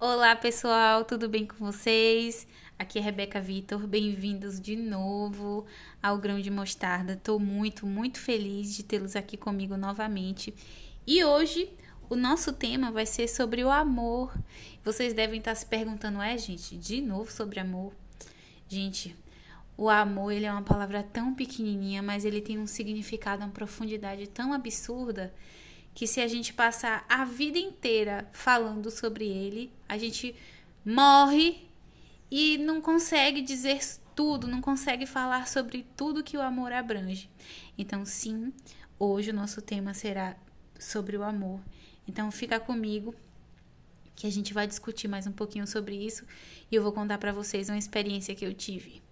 Olá 0.00 0.34
pessoal, 0.34 1.04
tudo 1.04 1.28
bem 1.28 1.46
com 1.46 1.54
vocês? 1.54 2.48
Aqui 2.76 2.98
é 2.98 3.00
Rebeca 3.00 3.40
Vitor, 3.40 3.86
bem-vindos 3.86 4.60
de 4.60 4.74
novo 4.74 5.64
ao 6.02 6.18
Grão 6.18 6.40
de 6.40 6.50
Mostarda. 6.50 7.12
Estou 7.12 7.38
muito, 7.38 7.86
muito 7.86 8.18
feliz 8.18 8.74
de 8.74 8.82
tê-los 8.82 9.14
aqui 9.14 9.36
comigo 9.36 9.76
novamente. 9.76 10.52
E 11.06 11.24
hoje 11.24 11.70
o 12.10 12.16
nosso 12.16 12.52
tema 12.52 12.90
vai 12.90 13.06
ser 13.06 13.28
sobre 13.28 13.62
o 13.62 13.70
amor. 13.70 14.36
Vocês 14.84 15.14
devem 15.14 15.38
estar 15.38 15.54
se 15.54 15.64
perguntando, 15.64 16.20
é 16.20 16.36
gente, 16.36 16.76
de 16.76 17.00
novo 17.00 17.30
sobre 17.30 17.60
amor? 17.60 17.94
Gente, 18.68 19.16
o 19.76 19.88
amor 19.88 20.32
ele 20.32 20.44
é 20.44 20.52
uma 20.52 20.62
palavra 20.62 21.04
tão 21.04 21.32
pequenininha, 21.32 22.02
mas 22.02 22.24
ele 22.24 22.40
tem 22.40 22.58
um 22.58 22.66
significado, 22.66 23.44
uma 23.44 23.50
profundidade 23.52 24.26
tão 24.26 24.52
absurda 24.52 25.32
que 25.94 26.06
se 26.06 26.20
a 26.20 26.26
gente 26.26 26.52
passar 26.52 27.06
a 27.08 27.24
vida 27.24 27.58
inteira 27.58 28.28
falando 28.32 28.90
sobre 28.90 29.26
ele, 29.26 29.72
a 29.88 29.96
gente 29.96 30.34
morre 30.84 31.68
e 32.30 32.58
não 32.58 32.80
consegue 32.80 33.40
dizer 33.40 33.80
tudo, 34.14 34.48
não 34.48 34.60
consegue 34.60 35.06
falar 35.06 35.46
sobre 35.46 35.86
tudo 35.96 36.24
que 36.24 36.36
o 36.36 36.42
amor 36.42 36.72
abrange. 36.72 37.30
Então, 37.78 38.04
sim, 38.04 38.52
hoje 38.98 39.30
o 39.30 39.34
nosso 39.34 39.62
tema 39.62 39.94
será 39.94 40.36
sobre 40.78 41.16
o 41.16 41.22
amor. 41.22 41.60
Então, 42.08 42.30
fica 42.30 42.58
comigo 42.58 43.14
que 44.16 44.26
a 44.26 44.30
gente 44.30 44.52
vai 44.52 44.66
discutir 44.66 45.08
mais 45.08 45.26
um 45.26 45.32
pouquinho 45.32 45.66
sobre 45.66 45.96
isso 45.96 46.24
e 46.70 46.74
eu 46.74 46.82
vou 46.82 46.92
contar 46.92 47.18
para 47.18 47.32
vocês 47.32 47.68
uma 47.68 47.78
experiência 47.78 48.34
que 48.34 48.44
eu 48.44 48.52
tive. 48.52 49.02